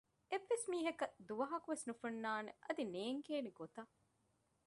[0.31, 3.91] އެއްވެސް މީހަކަށް ދުވަހަކުވެސް ނުފެންނާނެ އަދި ނޭނގޭނެ ގޮތަށް